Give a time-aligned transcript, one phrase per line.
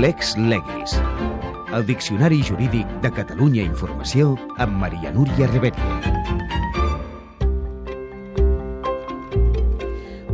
[0.00, 1.00] Lex Legis.
[1.72, 6.25] El Diccionari Jurídic de Catalunya Informació amb Maria Núria Rebetlla.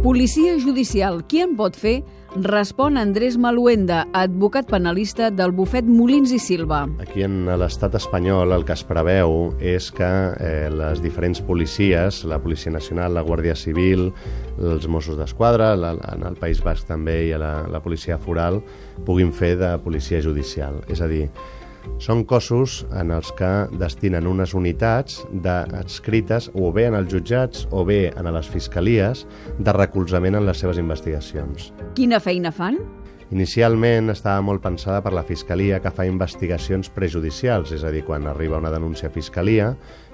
[0.02, 2.00] Policia judicial, qui en pot fer?
[2.42, 6.80] Respon Andrés Maluenda, advocat penalista del bufet Molins i Silva.
[7.04, 10.10] Aquí en l'estat espanyol el que es preveu és que
[10.42, 14.08] eh, les diferents policies, la Policia Nacional, la Guàrdia Civil,
[14.58, 18.58] els Mossos d'Esquadra, en el País Basc també i la, la Policia Foral,
[19.06, 20.82] puguin fer de policia judicial.
[20.90, 21.28] És a dir,
[22.02, 27.84] són cossos en els que destinen unes unitats adscrites o bé en els jutjats o
[27.86, 29.26] bé en les fiscalies
[29.58, 31.72] de recolzament en les seves investigacions.
[31.94, 32.80] Quina feina fan?
[33.32, 38.26] Inicialment estava molt pensada per la Fiscalia que fa investigacions prejudicials, és a dir, quan
[38.28, 39.70] arriba una denúncia a Fiscalia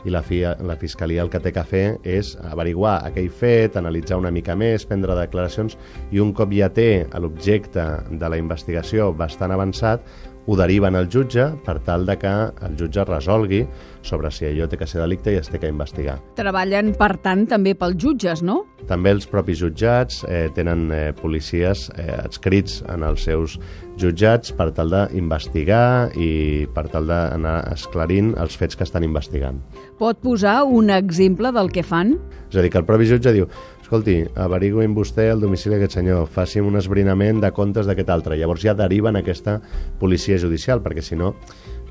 [0.07, 4.21] i la, FIA, la Fiscalia el que té que fer és averiguar aquell fet, analitzar
[4.23, 5.75] una mica més, prendre declaracions
[6.15, 10.07] i un cop ja té l'objecte de la investigació bastant avançat,
[10.49, 12.33] ho deriven al jutge per tal de que
[12.65, 13.61] el jutge resolgui
[14.09, 16.17] sobre si allò té que ser delicte i es té que investigar.
[16.39, 18.63] Treballen, per tant, també pels jutges, no?
[18.89, 23.59] També els propis jutjats eh, tenen eh, policies eh, adscrits en els seus
[24.01, 29.61] jutjats per tal d'investigar i per tal d'anar esclarint els fets que estan investigant.
[30.01, 32.17] Pot posar un exemple del que fan?
[32.49, 33.51] És a dir, que el propi jutge diu
[33.89, 38.37] escolti, averiguin vostè el domicili d'aquest senyor, faci un esbrinament de comptes d'aquest altre.
[38.37, 39.55] Llavors ja deriven aquesta
[39.97, 41.31] policia judicial, perquè si no,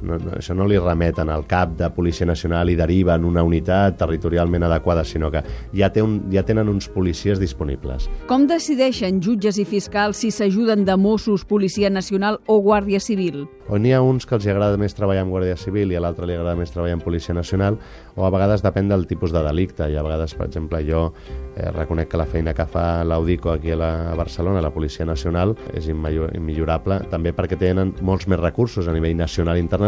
[0.01, 3.97] no, no, això no li remeten al cap de Policia Nacional i deriven una unitat
[3.99, 5.41] territorialment adequada, sinó que
[5.73, 8.09] ja, té un, ja tenen uns policies disponibles.
[8.29, 13.45] Com decideixen jutges i fiscals si s'ajuden de Mossos, Policia Nacional o Guàrdia Civil?
[13.67, 16.27] O n'hi ha uns que els agrada més treballar amb Guàrdia Civil i a l'altre
[16.27, 17.79] li agrada més treballar amb Policia Nacional,
[18.15, 19.89] o a vegades depèn del tipus de delicte.
[19.91, 21.09] I a vegades, per exemple, jo
[21.55, 25.05] eh, reconec que la feina que fa l'Audico aquí a, la, a Barcelona, la Policia
[25.05, 29.86] Nacional, és immillorable, també perquè tenen molts més recursos a nivell nacional i internacional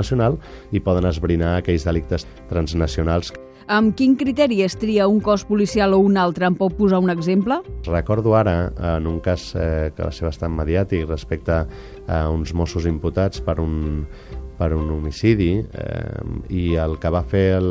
[0.72, 3.34] i poden esbrinar aquells delictes transnacionals
[3.70, 6.48] amb quin criteri es tria un cos policial o un altre?
[6.50, 7.60] Em pot posar un exemple?
[7.86, 11.62] Recordo ara, en un cas eh, que va ser bastant mediàtic respecte
[12.10, 14.08] a uns Mossos imputats per un,
[14.60, 17.70] per un homicidi eh, i el que va fer el,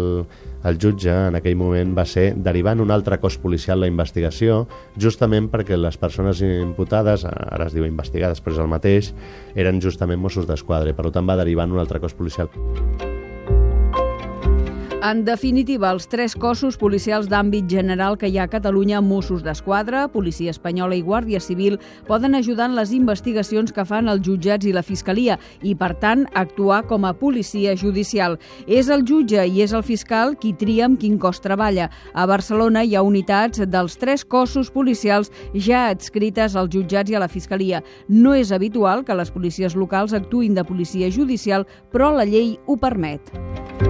[0.69, 4.65] el jutge en aquell moment va ser derivant un altre cos policial la investigació
[4.97, 9.13] justament perquè les persones imputades, ara es diu investigades però és el mateix,
[9.55, 12.51] eren justament Mossos d'Esquadra i per tant va derivant un altre cos policial.
[15.09, 20.03] En definitiva, els tres cossos policials d'àmbit general que hi ha a Catalunya, Mossos d'Esquadra,
[20.13, 24.75] Policia Espanyola i Guàrdia Civil, poden ajudar en les investigacions que fan els jutjats i
[24.77, 28.37] la Fiscalia i, per tant, actuar com a policia judicial.
[28.67, 31.89] És el jutge i és el fiscal qui tria amb quin cos treballa.
[32.13, 37.25] A Barcelona hi ha unitats dels tres cossos policials ja adscrites als jutjats i a
[37.25, 37.81] la Fiscalia.
[38.09, 42.77] No és habitual que les policies locals actuïn de policia judicial, però la llei ho
[42.77, 43.88] permet.